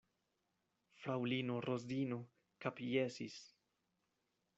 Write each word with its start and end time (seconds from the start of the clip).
Fraŭlino 1.01 1.57
Rozino 1.65 2.17
kapjesis. 2.65 3.37